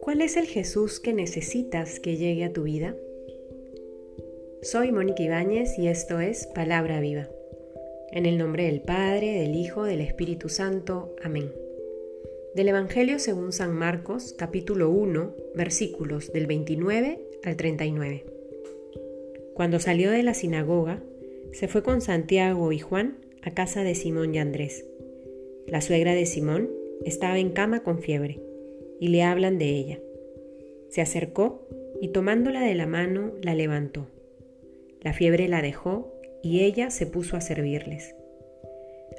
¿Cuál 0.00 0.20
es 0.20 0.36
el 0.36 0.46
Jesús 0.46 1.00
que 1.00 1.12
necesitas 1.12 2.00
que 2.00 2.16
llegue 2.16 2.44
a 2.44 2.52
tu 2.52 2.64
vida? 2.64 2.96
Soy 4.62 4.92
Mónica 4.92 5.22
Ibáñez 5.22 5.78
y 5.78 5.88
esto 5.88 6.20
es 6.20 6.46
Palabra 6.48 7.00
Viva. 7.00 7.28
En 8.12 8.26
el 8.26 8.36
nombre 8.38 8.66
del 8.66 8.82
Padre, 8.82 9.40
del 9.40 9.54
Hijo, 9.56 9.84
del 9.84 10.00
Espíritu 10.00 10.48
Santo. 10.48 11.16
Amén. 11.22 11.50
Del 12.54 12.68
Evangelio 12.68 13.18
según 13.18 13.52
San 13.52 13.72
Marcos, 13.72 14.34
capítulo 14.36 14.90
1, 14.90 15.34
versículos 15.54 16.32
del 16.32 16.46
29 16.46 17.20
al 17.44 17.56
39. 17.56 18.24
Cuando 19.54 19.80
salió 19.80 20.10
de 20.10 20.22
la 20.22 20.34
sinagoga, 20.34 21.02
se 21.52 21.68
fue 21.68 21.82
con 21.82 22.00
Santiago 22.00 22.72
y 22.72 22.80
Juan 22.80 23.23
a 23.44 23.50
casa 23.50 23.84
de 23.84 23.94
Simón 23.94 24.34
y 24.34 24.38
Andrés. 24.38 24.86
La 25.66 25.82
suegra 25.82 26.14
de 26.14 26.24
Simón 26.24 26.70
estaba 27.04 27.38
en 27.38 27.50
cama 27.50 27.82
con 27.82 27.98
fiebre 27.98 28.40
y 29.00 29.08
le 29.08 29.22
hablan 29.22 29.58
de 29.58 29.68
ella. 29.68 29.98
Se 30.88 31.02
acercó 31.02 31.68
y 32.00 32.08
tomándola 32.08 32.62
de 32.62 32.74
la 32.74 32.86
mano 32.86 33.34
la 33.42 33.54
levantó. 33.54 34.06
La 35.02 35.12
fiebre 35.12 35.46
la 35.48 35.60
dejó 35.60 36.14
y 36.42 36.62
ella 36.62 36.90
se 36.90 37.06
puso 37.06 37.36
a 37.36 37.42
servirles. 37.42 38.14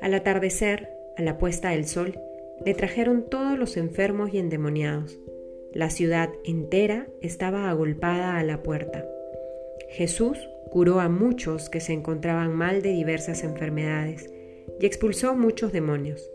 Al 0.01 0.15
atardecer, 0.15 0.89
a 1.17 1.21
la 1.21 1.37
puesta 1.37 1.70
del 1.70 1.85
sol, 1.85 2.20
le 2.65 2.73
trajeron 2.73 3.29
todos 3.29 3.59
los 3.59 3.77
enfermos 3.77 4.34
y 4.34 4.39
endemoniados. 4.39 5.20
La 5.71 5.91
ciudad 5.91 6.29
entera 6.43 7.07
estaba 7.21 7.70
agolpada 7.70 8.39
a 8.39 8.43
la 8.43 8.63
puerta. 8.63 9.05
Jesús 9.89 10.49
curó 10.75 10.99
a 10.99 11.07
muchos 11.07 11.70
que 11.70 11.79
se 11.79 11.93
encontraban 11.93 12.53
mal 12.53 12.81
de 12.81 12.89
diversas 12.89 13.45
enfermedades 13.45 14.29
y 14.77 14.85
expulsó 14.85 15.34
muchos 15.34 15.71
demonios. 15.71 16.29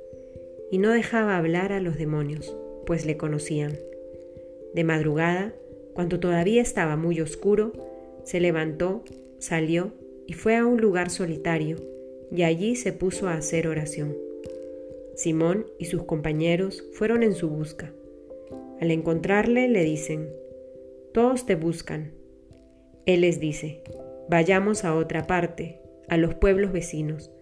Y 0.71 0.79
no 0.79 0.93
dejaba 0.93 1.37
hablar 1.37 1.75
a 1.75 1.81
los 1.81 1.99
demonios, 1.99 2.57
pues 2.87 3.05
le 3.05 3.19
conocían. 3.19 3.77
De 4.73 4.83
madrugada, 4.83 5.53
cuando 5.93 6.21
todavía 6.21 6.63
estaba 6.63 6.97
muy 6.97 7.21
oscuro, 7.21 7.75
se 8.25 8.41
levantó, 8.41 9.05
salió 9.39 9.93
y 10.27 10.33
fue 10.33 10.57
a 10.57 10.65
un 10.65 10.81
lugar 10.81 11.11
solitario, 11.11 11.77
y 12.35 12.43
allí 12.43 12.77
se 12.77 12.95
puso 12.95 13.29
a 13.29 13.35
hacer 13.35 13.69
oración. 13.69 14.17
Simón 15.17 15.67
y 15.79 15.85
sus 15.85 16.05
compañeros 16.05 16.83
fueron 16.95 17.23
en 17.23 17.35
su 17.35 17.51
busca. 17.51 17.93
Al 18.81 18.91
encontrarle 18.91 19.69
le 19.69 19.85
dicen, 19.85 20.31
Todos 21.13 21.45
te 21.45 21.57
buscan. 21.57 22.13
Él 23.05 23.21
les 23.21 23.39
dice, 23.39 23.83
Vayamos 24.31 24.85
a 24.85 24.95
otra 24.95 25.27
parte, 25.27 25.81
a 26.07 26.17
los 26.17 26.35
pueblos 26.37 26.71
vecinos, 26.71 27.33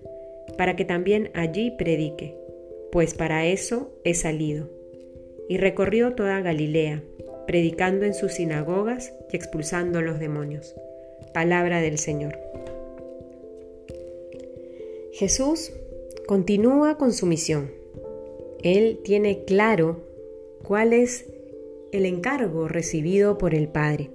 para 0.56 0.74
que 0.74 0.86
también 0.86 1.30
allí 1.34 1.70
predique, 1.70 2.34
pues 2.90 3.12
para 3.12 3.44
eso 3.44 3.92
he 4.04 4.14
salido 4.14 4.70
y 5.50 5.58
recorrió 5.58 6.14
toda 6.14 6.40
Galilea, 6.40 7.02
predicando 7.46 8.06
en 8.06 8.14
sus 8.14 8.32
sinagogas 8.32 9.12
y 9.30 9.36
expulsando 9.36 10.00
los 10.00 10.18
demonios. 10.18 10.74
Palabra 11.34 11.82
del 11.82 11.98
Señor. 11.98 12.38
Jesús 15.12 15.74
continúa 16.26 16.96
con 16.96 17.12
su 17.12 17.26
misión. 17.26 17.70
Él 18.62 19.00
tiene 19.04 19.44
claro 19.44 20.06
cuál 20.62 20.94
es 20.94 21.26
el 21.92 22.06
encargo 22.06 22.66
recibido 22.66 23.36
por 23.36 23.54
el 23.54 23.68
Padre. 23.68 24.08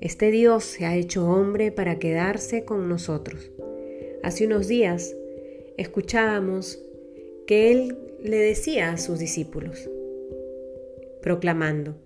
Este 0.00 0.30
Dios 0.30 0.62
se 0.62 0.86
ha 0.86 0.94
hecho 0.94 1.28
hombre 1.28 1.72
para 1.72 1.98
quedarse 1.98 2.64
con 2.64 2.88
nosotros. 2.88 3.50
Hace 4.22 4.46
unos 4.46 4.68
días 4.68 5.16
escuchábamos 5.76 6.80
que 7.48 7.72
Él 7.72 7.98
le 8.22 8.36
decía 8.36 8.92
a 8.92 8.96
sus 8.96 9.18
discípulos, 9.18 9.90
proclamando, 11.20 11.96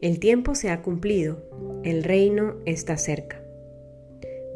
el 0.00 0.18
tiempo 0.18 0.56
se 0.56 0.70
ha 0.70 0.82
cumplido, 0.82 1.44
el 1.84 2.02
reino 2.02 2.56
está 2.64 2.96
cerca. 2.96 3.40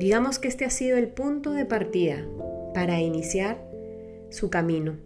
Digamos 0.01 0.41
que 0.41 0.49
este 0.49 0.65
ha 0.65 0.71
sido 0.71 0.97
el 0.97 1.07
punto 1.07 1.53
de 1.53 1.67
partida 1.67 2.27
para 2.75 3.01
iniciar 3.01 3.65
su 4.31 4.51
camino, 4.51 4.97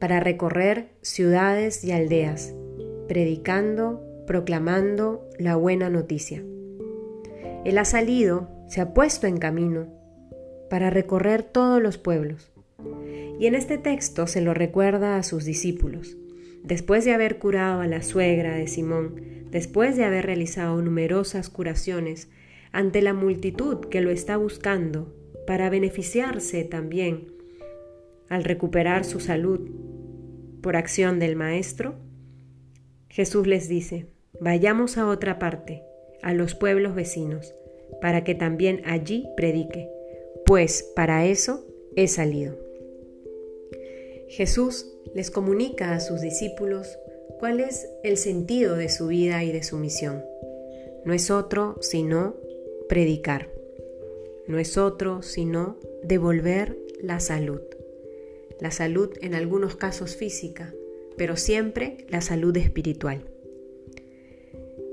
para 0.00 0.18
recorrer 0.18 0.88
ciudades 1.00 1.84
y 1.84 1.92
aldeas, 1.92 2.56
predicando, 3.06 4.02
proclamando 4.26 5.28
la 5.38 5.54
buena 5.54 5.90
noticia. 5.90 6.42
Él 7.64 7.78
ha 7.78 7.84
salido, 7.84 8.48
se 8.68 8.80
ha 8.80 8.94
puesto 8.94 9.26
en 9.26 9.38
camino 9.38 9.86
para 10.70 10.90
recorrer 10.90 11.42
todos 11.42 11.82
los 11.82 11.98
pueblos. 11.98 12.52
Y 13.40 13.46
en 13.46 13.54
este 13.54 13.78
texto 13.78 14.26
se 14.26 14.40
lo 14.40 14.54
recuerda 14.54 15.16
a 15.16 15.22
sus 15.22 15.44
discípulos, 15.44 16.16
Después 16.62 17.04
de 17.04 17.12
haber 17.12 17.38
curado 17.38 17.80
a 17.80 17.86
la 17.86 18.02
suegra 18.02 18.54
de 18.54 18.66
Simón, 18.66 19.46
después 19.50 19.96
de 19.96 20.04
haber 20.04 20.26
realizado 20.26 20.80
numerosas 20.82 21.48
curaciones 21.48 22.28
ante 22.72 23.00
la 23.00 23.14
multitud 23.14 23.86
que 23.86 24.00
lo 24.00 24.10
está 24.10 24.36
buscando 24.36 25.14
para 25.46 25.70
beneficiarse 25.70 26.64
también 26.64 27.32
al 28.28 28.44
recuperar 28.44 29.04
su 29.04 29.20
salud 29.20 29.70
por 30.60 30.76
acción 30.76 31.18
del 31.18 31.36
Maestro, 31.36 31.94
Jesús 33.08 33.46
les 33.46 33.68
dice, 33.68 34.06
vayamos 34.38 34.98
a 34.98 35.06
otra 35.06 35.38
parte, 35.38 35.82
a 36.22 36.34
los 36.34 36.54
pueblos 36.54 36.94
vecinos, 36.94 37.54
para 38.00 38.24
que 38.24 38.34
también 38.34 38.82
allí 38.84 39.28
predique, 39.36 39.90
pues 40.44 40.82
para 40.94 41.26
eso 41.26 41.66
he 41.96 42.08
salido. 42.08 42.56
Jesús 44.28 44.86
les 45.14 45.30
comunica 45.30 45.94
a 45.94 46.00
sus 46.00 46.20
discípulos 46.20 46.98
cuál 47.38 47.60
es 47.60 47.88
el 48.02 48.16
sentido 48.16 48.76
de 48.76 48.88
su 48.88 49.06
vida 49.08 49.42
y 49.44 49.52
de 49.52 49.62
su 49.62 49.78
misión. 49.78 50.24
No 51.04 51.14
es 51.14 51.30
otro 51.30 51.76
sino 51.80 52.36
predicar. 52.88 53.50
No 54.46 54.58
es 54.58 54.76
otro 54.76 55.22
sino 55.22 55.78
devolver 56.02 56.76
la 57.00 57.20
salud. 57.20 57.60
La 58.60 58.70
salud 58.70 59.10
en 59.22 59.34
algunos 59.34 59.76
casos 59.76 60.16
física, 60.16 60.74
pero 61.16 61.36
siempre 61.36 62.06
la 62.08 62.20
salud 62.20 62.56
espiritual. 62.56 63.22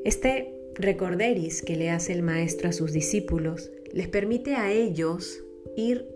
Este 0.04 0.55
recorderis 0.76 1.62
que 1.62 1.76
le 1.76 1.90
hace 1.90 2.14
el 2.14 2.22
maestro 2.22 2.70
a 2.70 2.74
sus 2.74 2.92
discípulos 2.92 3.72
les 3.92 4.08
permite 4.08 4.56
a 4.56 4.72
ellos 4.72 5.44
ir 5.76 6.08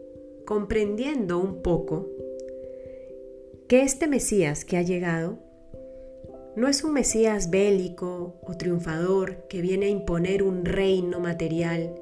comprendiendo 0.45 1.39
un 1.39 1.61
poco 1.61 2.09
que 3.67 3.83
este 3.83 4.07
Mesías 4.07 4.65
que 4.65 4.77
ha 4.77 4.81
llegado 4.81 5.39
no 6.55 6.67
es 6.67 6.83
un 6.83 6.93
Mesías 6.93 7.49
bélico 7.49 8.35
o 8.41 8.57
triunfador 8.57 9.47
que 9.47 9.61
viene 9.61 9.85
a 9.85 9.89
imponer 9.89 10.43
un 10.43 10.65
reino 10.65 11.19
material, 11.19 11.95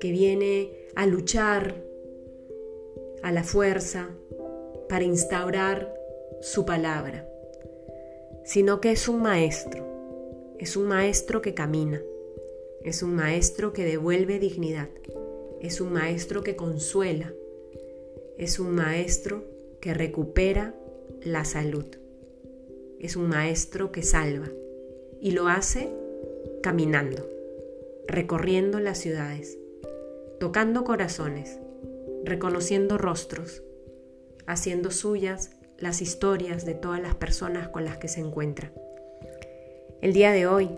que 0.00 0.10
viene 0.10 0.72
a 0.96 1.06
luchar 1.06 1.74
a 3.22 3.30
la 3.30 3.44
fuerza 3.44 4.10
para 4.88 5.04
instaurar 5.04 5.94
su 6.40 6.64
palabra, 6.64 7.28
sino 8.44 8.80
que 8.80 8.90
es 8.90 9.06
un 9.08 9.22
maestro, 9.22 9.93
es 10.58 10.76
un 10.76 10.86
maestro 10.86 11.42
que 11.42 11.54
camina, 11.54 12.00
es 12.82 13.02
un 13.02 13.14
maestro 13.14 13.72
que 13.72 13.84
devuelve 13.84 14.38
dignidad, 14.38 14.88
es 15.60 15.80
un 15.80 15.92
maestro 15.92 16.42
que 16.42 16.56
consuela, 16.56 17.32
es 18.38 18.58
un 18.58 18.74
maestro 18.74 19.44
que 19.80 19.94
recupera 19.94 20.74
la 21.22 21.44
salud. 21.44 21.86
Es 23.00 23.16
un 23.16 23.28
maestro 23.28 23.92
que 23.92 24.02
salva 24.02 24.48
y 25.20 25.32
lo 25.32 25.48
hace 25.48 25.90
caminando, 26.62 27.28
recorriendo 28.06 28.80
las 28.80 28.98
ciudades, 28.98 29.58
tocando 30.40 30.84
corazones, 30.84 31.58
reconociendo 32.24 32.96
rostros, 32.96 33.62
haciendo 34.46 34.90
suyas 34.90 35.50
las 35.78 36.00
historias 36.00 36.64
de 36.64 36.74
todas 36.74 37.00
las 37.00 37.14
personas 37.14 37.68
con 37.68 37.84
las 37.84 37.98
que 37.98 38.08
se 38.08 38.20
encuentra. 38.20 38.72
El 40.00 40.12
día 40.12 40.32
de 40.32 40.46
hoy, 40.46 40.70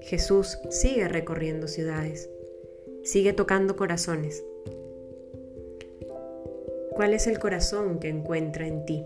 Jesús 0.00 0.58
sigue 0.70 1.08
recorriendo 1.08 1.68
ciudades, 1.68 2.30
sigue 3.02 3.32
tocando 3.32 3.76
corazones. 3.76 4.44
¿Cuál 6.94 7.14
es 7.14 7.26
el 7.26 7.38
corazón 7.38 7.98
que 7.98 8.08
encuentra 8.08 8.66
en 8.66 8.84
ti? 8.84 9.04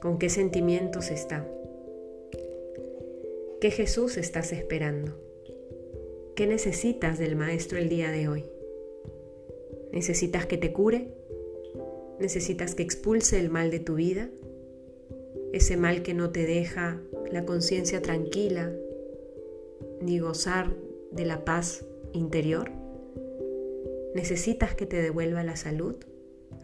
¿Con 0.00 0.18
qué 0.18 0.28
sentimientos 0.28 1.10
está? 1.10 1.46
¿Qué 3.60 3.70
Jesús 3.70 4.16
estás 4.16 4.52
esperando? 4.52 5.16
¿Qué 6.36 6.46
necesitas 6.46 7.18
del 7.18 7.34
Maestro 7.34 7.78
el 7.78 7.88
día 7.88 8.10
de 8.10 8.28
hoy? 8.28 8.44
¿Necesitas 9.92 10.46
que 10.46 10.56
te 10.56 10.72
cure? 10.72 11.08
¿Necesitas 12.20 12.74
que 12.74 12.82
expulse 12.82 13.38
el 13.38 13.50
mal 13.50 13.70
de 13.70 13.80
tu 13.80 13.94
vida? 13.94 14.30
Ese 15.52 15.76
mal 15.76 16.02
que 16.02 16.14
no 16.14 16.30
te 16.30 16.46
deja 16.46 17.00
la 17.30 17.44
conciencia 17.44 18.02
tranquila 18.02 18.72
ni 20.00 20.18
gozar 20.18 20.74
de 21.12 21.24
la 21.24 21.44
paz 21.44 21.84
interior? 22.12 22.70
¿Necesitas 24.14 24.74
que 24.74 24.86
te 24.86 25.00
devuelva 25.00 25.42
la 25.42 25.56
salud? 25.56 25.96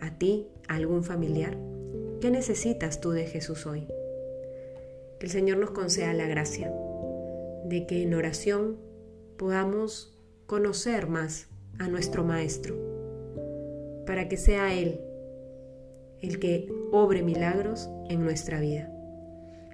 a 0.00 0.18
ti, 0.18 0.48
a 0.68 0.76
algún 0.76 1.04
familiar? 1.04 1.56
¿Qué 2.20 2.30
necesitas 2.30 3.00
tú 3.00 3.10
de 3.10 3.26
Jesús 3.26 3.66
hoy? 3.66 3.86
Que 5.18 5.26
el 5.26 5.30
Señor 5.32 5.58
nos 5.58 5.70
conceda 5.70 6.12
la 6.12 6.26
gracia 6.26 6.72
de 7.64 7.86
que 7.86 8.02
en 8.02 8.14
oración 8.14 8.78
podamos 9.36 10.18
conocer 10.46 11.06
más 11.08 11.48
a 11.78 11.88
nuestro 11.88 12.24
Maestro, 12.24 12.76
para 14.06 14.28
que 14.28 14.36
sea 14.36 14.74
Él 14.74 15.00
el 16.20 16.38
que 16.38 16.72
obre 16.92 17.22
milagros 17.22 17.88
en 18.08 18.22
nuestra 18.22 18.60
vida. 18.60 18.90